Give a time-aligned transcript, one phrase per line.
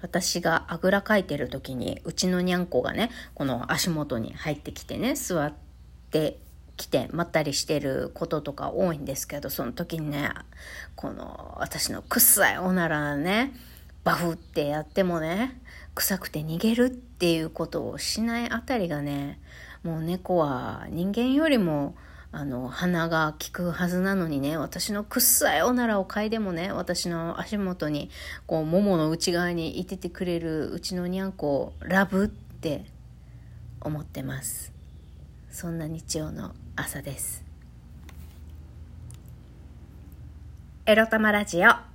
[0.00, 5.52] 私があぐらかいてる時に、うちのにゃんこがね、この足元に入ってきてね、座っ
[6.10, 6.38] て
[6.76, 10.30] きて、まったりしてることとか多いんですけど、その時にね、
[10.96, 13.52] この私の臭いおならね、
[14.04, 15.60] バフってやってもね、
[15.94, 19.40] 臭くて逃げるっていうことをしないあたりがね、
[19.82, 21.94] もう猫は人間よりも、
[22.30, 28.10] あの、鼻が効くはずなのにね、私のくっさいおならを嗅いでもね、私の足元に、
[28.46, 32.84] こう、ももの内側にいててくれるうちのにゃんこをラブって
[33.80, 34.72] 思ってます。
[35.50, 37.44] そんな日曜の朝です。
[40.84, 41.87] エロ玉ラジオ。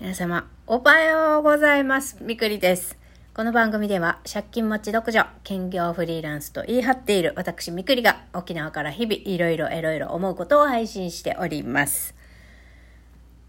[0.00, 2.16] 皆様、おはようございます。
[2.22, 2.96] みくりです。
[3.34, 12.14] この番組では、借金持ち独女、兼業フリーランスと言い張っている私みくりが、沖縄から日々いろいろいろいろ思うことを配信しております。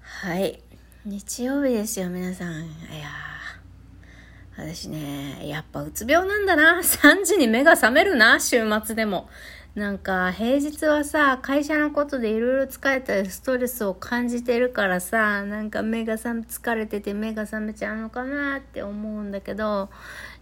[0.00, 0.60] はい。
[1.04, 2.64] 日曜日ですよ、皆さん。
[2.64, 2.66] い
[3.00, 3.10] や
[4.56, 6.80] 私ね、やっぱうつ病なんだな。
[6.82, 9.30] 3時に目が覚めるな、週末でも。
[9.74, 19.88] なんか平日はさ会社のことでいろいろ疲れたりストレスを感じてるからさなんか目が覚め疲れてて目が覚めちゃうのかなって思うんだけど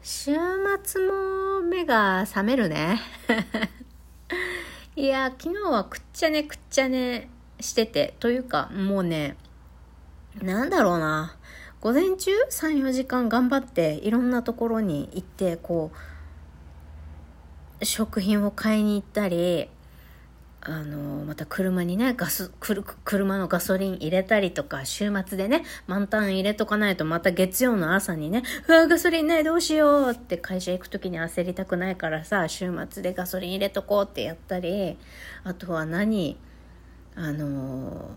[0.03, 0.33] 週
[0.83, 3.01] 末も目が覚めるね。
[4.97, 7.29] いや昨日はくっちゃねくっちゃね
[7.61, 9.37] しててというかもうね
[10.43, 11.35] なんだろうな。
[11.81, 15.97] 午前中？34時間頑張っていろんなところに行ってこう
[17.83, 19.69] 食品を買いに行ったり、
[20.61, 22.51] あの、また車にね、ガス、
[23.05, 34.99] 車のガソリン入れたりとか、週末でね、満タン入れとかないとまた月曜の朝にね、うわ、ガソリンないどうしようって会社行く時に焦りたくないからさ、週末でガソリン入れとこうってやったり、
[35.45, 36.37] あとは何、
[37.15, 38.11] あの、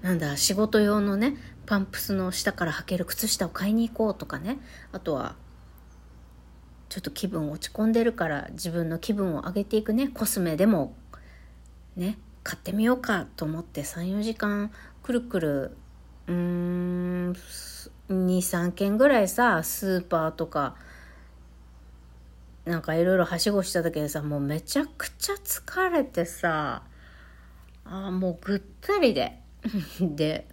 [0.00, 4.58] なんだ、仕事用のね、パンプスの下から履ける靴下を買いに行こうとかね、
[4.92, 5.36] あとは、
[6.92, 10.94] ちょっと気分落ち込んでるから自分の気分を上げていくねコスメでも
[11.96, 14.70] ね買ってみようかと思って34時間
[15.02, 15.76] くるくる
[16.26, 17.32] うーん
[18.10, 20.76] 23軒ぐらいさスーパーとか
[22.66, 26.82] なんかいろいろはしごしただけでさもうめちゃくちゃ疲れてさ
[27.86, 29.40] あもうぐったりで。
[29.98, 30.46] で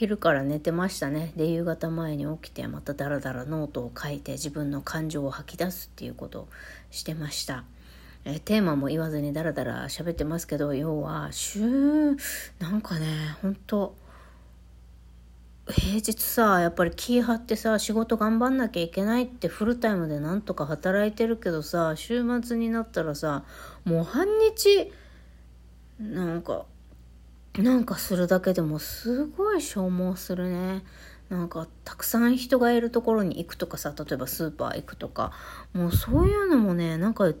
[0.00, 1.34] 昼から寝てましたね。
[1.36, 6.48] で、夕方前に起きて、またダラダラノートを書いて自分の感情を吐き出すっていうことを
[6.90, 7.64] してました。
[8.24, 13.94] えテーマも言わずにダラダラ喋ってますけど、要は、週、なんかね、ほんと、
[15.68, 23.44] 平日さ、やっぱり気張ってさ、仕事頑張んなきゃいけないってフルタイムでなんとか働いてるけどさ、週末になったらさ、
[23.84, 24.90] もう半日、
[25.98, 26.64] なんか、
[27.62, 30.84] なんかするだけでもすごい消耗するね。
[31.28, 35.32] なんかたくさん人がいるところに行くとかさ例えばスーパー行くとか。
[35.72, 37.32] もうそういうのもねなんか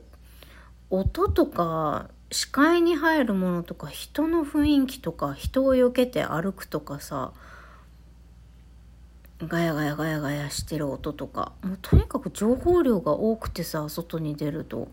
[0.90, 7.32] 音とか視界に入るものとか人の雰囲気とか人を避けて歩くとかさ
[9.40, 11.52] ガヤガヤガヤガヤしてる音とか。
[11.62, 14.88] もうとにかく情報量が多くてさ外に出ると。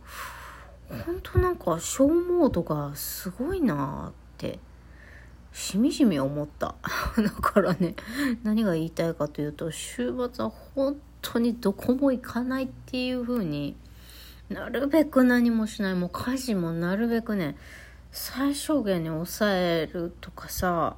[0.89, 4.59] 本当なんか消耗度がすごいなって。
[5.57, 6.75] しみじみ思った。
[7.18, 7.95] だからね、
[8.44, 13.75] 何が言いたいかというと、週末は本当にどこも行かないっていう風に
[14.50, 15.95] なるべく何もしない。
[15.95, 17.57] もう家事もなるべくね、
[18.12, 20.95] 最小限に抑えるとかさ、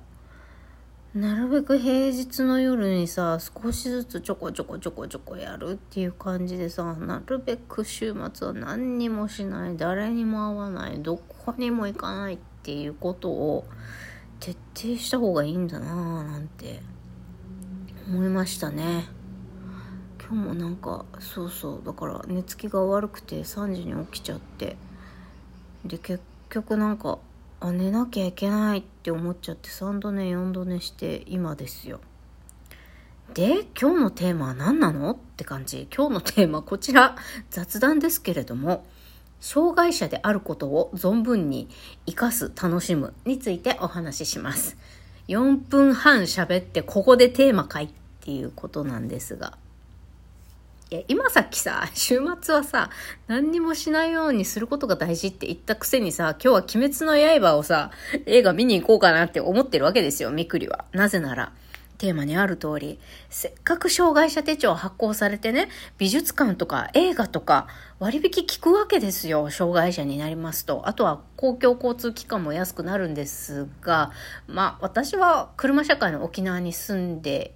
[1.15, 13.63] なるべく平日の夜にさ、少しずつちょこちょこちょこちょこやるっていう感じでさ、なるべく週末は何にもしない、誰にも会わない、どこにも行かないっていうことを
[14.39, 16.81] 徹底した方がいいんだなぁなんて
[18.07, 19.05] 思いましたね。
[20.19, 24.77] 今日もなんかそうそうだから寝つきが悪くて3時に起きちゃって。
[25.85, 27.19] で結局なんか
[27.59, 31.99] あ寝なきゃいけないって思っちゃって3度寝4度寝して今ですよ。
[33.33, 35.11] で今日のテーマは何なの？
[35.11, 35.87] って感じ。
[35.95, 37.15] 今日のテーマこちら。
[37.49, 38.85] 雑談ですけれども。
[39.39, 41.69] 障害者であることを存分に
[42.05, 44.77] 活かす、楽しむについてお話しします。
[45.27, 47.89] 4分半喋ってここでテーマかいっ
[48.21, 49.57] ていうことなんですが。
[50.91, 52.89] いや、今さっきさ、週末はさ、
[53.27, 57.91] 何にもしないようにすることが大事って言ったくせにさ、今日は鬼滅の刃をさ、
[58.25, 60.85] 映画見に行こうかなって思ってるわけですよ、みくりは。
[60.91, 61.53] なぜなら、
[61.99, 62.97] テーマにある通り、
[63.29, 65.67] せっかく障害者手帳発行されてね、
[65.97, 67.67] 美術館とか映画とか
[67.99, 70.87] 割引聞くわけですよ、障害者になりますと。
[70.87, 74.11] あとは公共交通機関も安くなるんですが、
[74.47, 77.53] まあ私は車社会の沖縄に住んで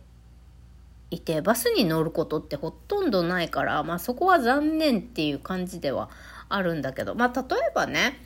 [1.10, 6.10] いて、バスに乗ることってほとんどないから、まあそこは残念っていう感じでは
[6.50, 8.20] あるんだけど、まあ例えばね、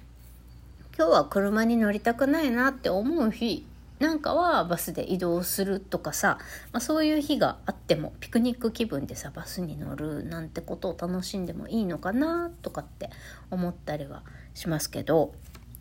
[0.98, 3.68] 今日は車に乗りたくないなって思う日
[4.00, 6.38] なんかはバスで移動するとかさ、
[6.72, 13.10] まあ、そういう日があってもピクニック気分でさバスに乗るなんてことを楽しんでもいいのかなとかって
[13.50, 14.24] 思ったりは
[14.54, 15.34] しますけど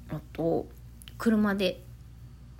[0.09, 0.67] あと
[1.19, 1.83] 車で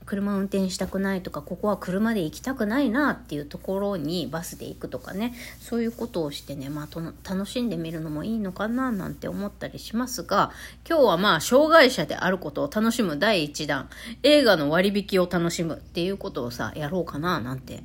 [0.07, 10.53] 車運転したくないとかここは車で行きたくないなっていうところにバスで行くとかねそういうことをしてね、まあ、楽しんでみるのもいいのかななんて思ったりしますが
[10.89, 13.91] 今日はまあ障害者であることを楽しむ第1弾
[14.23, 17.83] 映画の割引を楽しむっていうことをさやろうかななんて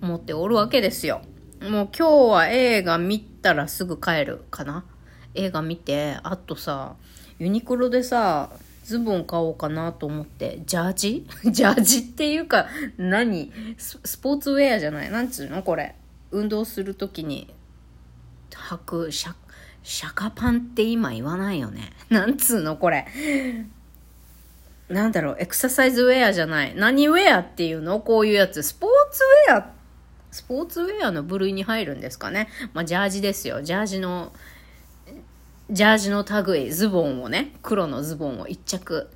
[0.00, 1.22] 思っておるわけですよ。
[1.62, 4.84] もう今日は映画見たらすぐ帰るかな
[5.34, 6.96] 映画見てあとさ
[7.38, 8.50] ユニクロでさ
[8.86, 11.26] ズボン買おうかなと思って、ジャージ？
[11.50, 12.66] ジャージっていうか、
[12.96, 13.52] 何？
[13.78, 15.10] スポーツウェアじゃない？
[15.10, 15.94] なんつうのこれ？
[16.30, 17.52] 運動するときに
[18.50, 19.34] 履くシャ、
[19.82, 21.92] シャカパンって今言わないよね？
[22.10, 23.06] なんつうのこれ？
[24.88, 26.74] なんだろう、エクササイズウェアじゃない？
[26.76, 27.98] 何ウェアっていうの？
[28.00, 28.62] こういうやつ。
[28.62, 29.70] スポーツウェア、
[30.30, 32.48] スポーツウェアの部類に入るんですかね？
[32.72, 33.62] まあ、ジャージですよ。
[33.62, 34.32] ジャージの
[35.68, 39.08] ジャージの類、ズボンをね、黒のズボンを一着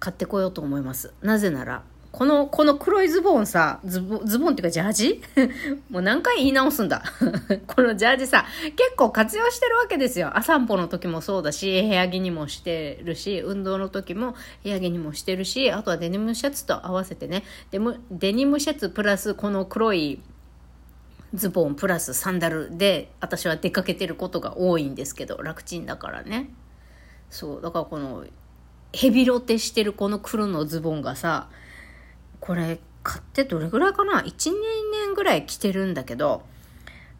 [0.00, 1.14] 買ってこようと思います。
[1.22, 5.22] なぜなら、この、この黒いズボンさ、ズボン、ズボンっていうかジャージ？
[5.88, 7.04] もう何回言い直すんだ？
[7.68, 8.44] このジャージさ、
[8.76, 10.36] 結構活用してるわけですよ。
[10.36, 14.34] 朝散歩の時もそうだし、部屋着にもしてるし、運動の時も
[14.64, 17.78] 部屋着にもしてるし、あとはデニムシャツと合わせてね、デ
[18.10, 20.20] デニムシャツプラスこの黒い
[21.34, 26.50] ズボンプラスサンダルで私は出かけてることが多いんですけど楽ちんだからね
[27.30, 28.24] そうだからこの
[28.92, 31.48] ヘビロテしてるこの黒のズボンがさ
[32.40, 34.54] これ買ってどれぐらいかな ?1 年
[34.92, 36.42] 年ぐらい着てるんだけど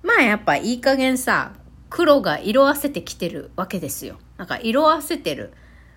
[0.03, 1.53] まあやっぱいい加減さ
[1.89, 5.53] 黒が色あせてきてるわけですよなんか色あせてる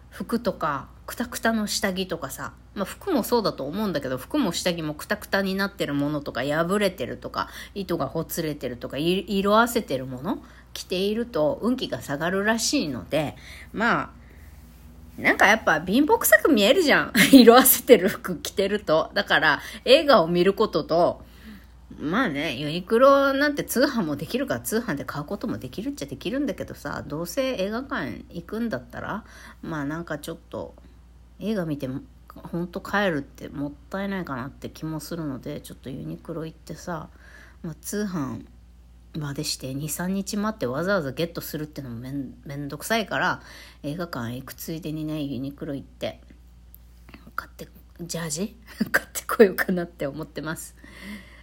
[0.10, 10.40] 服とかくたくたの下着とかさ、まあ、服もそうだと思うんだけど服も下着もくたくたになってるものとか破れてるとか糸がほつれてるとか色あせてるもの
[10.74, 13.36] 着ていると運気が下がるらしいので
[13.72, 14.14] ま
[15.18, 17.14] あなんかやっぱ貧乏臭く見えるじゃん。
[17.32, 19.12] 色あせてる服着てると。
[19.14, 21.24] だから映画を見ることと
[22.00, 29.24] まあね、ユニクロなんて通販もできるから通販で買うこともできるっちゃできるんだけどさ、どうせ映画館行くんだったら、
[29.62, 30.76] まあなんかちょっと
[31.40, 31.90] 映画見て
[32.34, 37.10] ほんと帰るってもったいないかなって気もするのでちょっとユニクロ行ってさ、
[37.64, 38.46] まあ、通販
[39.18, 43.42] までして23日待ってわざわざゲットするってのもめんめんどくさいから
[43.84, 46.20] 映画館行くついでにねユニクロ行って
[47.36, 47.68] 買って
[48.02, 48.56] ジャージ？
[48.92, 50.76] 買ってこようかなって思ってます。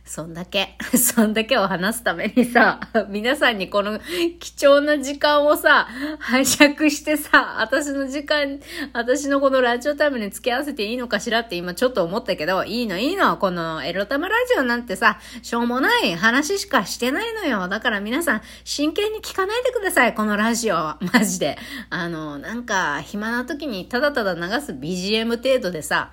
[0.05, 4.01] そんだけ、 そんだけを話すためにさ、 皆さんにこの
[4.41, 5.89] 貴重な時間をさ、
[6.19, 8.59] 拝借してさ、私の時間、
[8.93, 13.37] 私のこのラジオタイムに付き合わせていいのかしらって今ちょっと思ったけど、いいのいいの。
[13.37, 17.69] このエロタマラジオなんてさ、しょうもない話しかしてないのよ。
[17.69, 20.99] だから皆さん、真剣に聞かないでください、このラジオは。
[21.13, 21.57] マジで。
[21.91, 26.11] あの、なんか、暇な時にただただ流す BGM 程度でさ、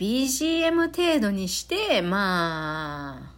[0.00, 3.34] BGM 程度にして、まあ、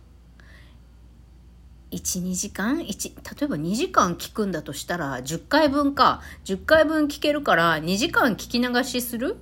[1.90, 6.22] 1、2時間 ?1、例えば2時間聞くんだとしたら、10回分か。
[6.44, 9.38] 10回分聞けるから、2時間聞き流しする？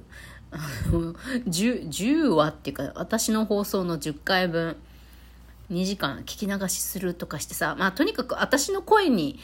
[1.47, 4.77] 10, 10話っていうか、私の放送の10回分、
[5.71, 9.39] 2時間聞き流しするとかしてさ、まあとにかく私の声に、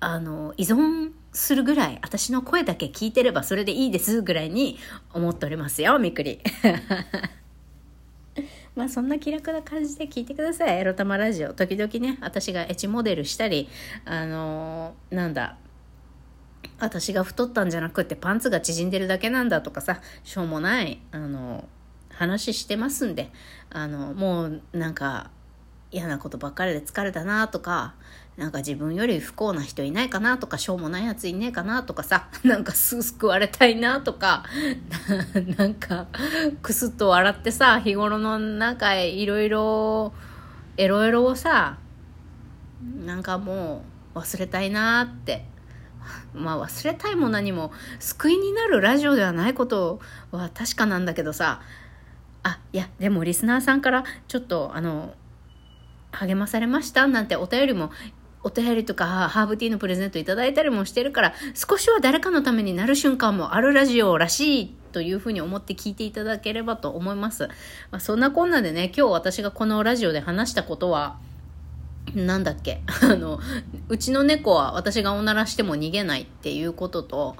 [0.00, 4.78] あの、依存するぐらい、私の声だけ聞いてればそれでいいですぐらいに
[5.12, 6.40] 思っておりますよ、みくり。
[8.74, 10.78] まあそんな気楽な感じで聞いてください。
[10.78, 11.54] エロ玉ラジオ。
[11.54, 13.70] 時々ね、私がエチモデルしたり、
[14.04, 15.56] あのー、なんだ、
[16.78, 23.30] 私が太ったんじゃなくてパンツが縮んでるだけなんだとかさ、しょうもない、あのー、話してますんで、
[23.70, 25.30] あのー、もうなんか
[25.96, 27.94] 嫌なことばっかりで疲れたなとか、
[28.36, 34.44] なんか自分より不幸な人いないかなとか、しょうもないやついねえかなとかさ、 なんかす救われたいなとか、
[35.56, 36.06] なんか、
[36.60, 40.12] くすっと笑ってさ、日頃のなんかいろいろ、
[40.76, 41.78] エロエロをさ、
[43.06, 43.82] なんかも
[44.14, 45.46] う忘れたいなって。
[46.34, 49.98] まあ忘れたいも何も救いになるラジオではないこと
[50.30, 51.62] は確かなんだけどさ、
[52.44, 55.14] あいやでもリスナーさんからちょっとあの
[56.16, 57.90] 励まされましたなんてお便りも
[58.42, 67.48] お便りとかハーブティーのプレゼントいただいたりもしてるから少しは誰かのためになる瞬間もあるラジオらしいというふうに思って聞いていただければと思います。
[67.90, 71.18] まあ、そんなこんなでね今日私がこのラジオで話したことは
[72.14, 73.40] なんだっけあの
[73.88, 77.36] うちの猫は私がおならしても逃げないっていうことと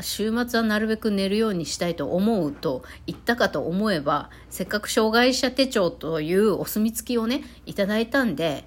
[0.00, 8.64] 週末はなるべく寝るようにしたいと思うと言ったかと思えばせっかく障害者手帳というお墨付きをねいただいたんで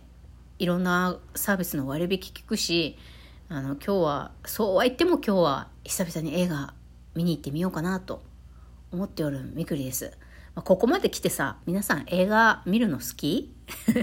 [0.59, 2.97] いろんなサービスの割引聞くし
[3.47, 6.73] あの今日はそうは言っても今日は久々に映画
[7.15, 8.21] 見に行ってみようかなと
[8.91, 10.11] 思っておるみくりです。
[10.55, 13.55] まここまで来てさ皆さん映画見るの好き？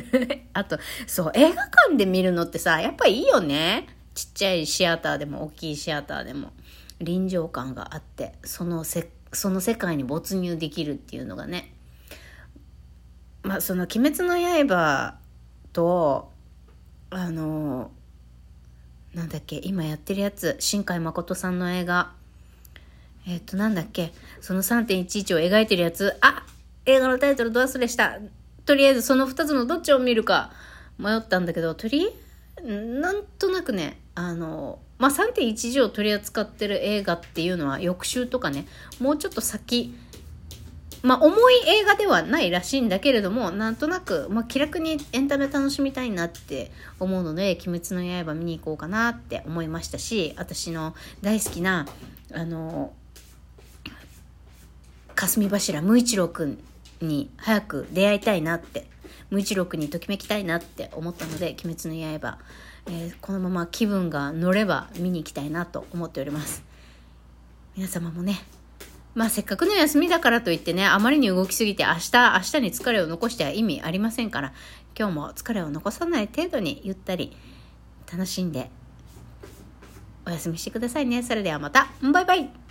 [0.52, 6.52] あとそう映画館で見るのってさやっぱいいよねちっちゃいシアターでも大きいシアターでも。
[7.00, 11.72] 臨場感があってそのせその世界に没入できるっていうのがね。
[13.42, 14.38] まあその「鬼滅の
[14.68, 15.18] 刃」
[15.72, 16.32] と
[17.10, 17.90] あの
[19.14, 22.12] なんだっけ今やってるやつ新海誠さんの映画。
[23.28, 26.16] えっ、となんだっけその3.11を描いてるやつ。
[26.20, 26.44] あ
[26.86, 28.18] 映画のタイトルど忘れした。
[28.64, 30.50] とりあえずその2つのどっちを見るか
[30.98, 32.25] 迷ったんだけどとりあ
[32.62, 38.66] なんとなくねあのまあ、3.1を取り扱ってる映画っていうのは翌週とかね
[38.98, 39.94] もうちょっと先
[41.02, 51.86] まあ重い映画ではないらしいんだけれどもなんとなく、まあ、気楽にエンタメ楽しみたいなって思うので「鬼滅の刃」見に行こうかなって思いましたし私の大好きな
[52.32, 52.92] あの
[55.14, 56.58] 霞柱無一郎くん
[57.00, 58.86] に早く出会いたいなって
[59.30, 62.38] 無一郎にときめきたいなって思ったので「鬼滅の刃」
[62.88, 66.62] えー、このまま気分が乗れば見に行きたいなと思っております。
[67.76, 68.42] 皆様もね
[69.14, 74.52] まあせっかくの休みだからといってねあまりに動きすぎて明日明日に疲れを残しては意味ありませんから
[74.98, 77.36] 今日も疲れを残さない程度にゆったり
[78.10, 78.70] 楽しんで
[80.26, 81.22] お休みしてくださいね。
[81.22, 81.88] それではまた。
[82.02, 82.65] バイバイ。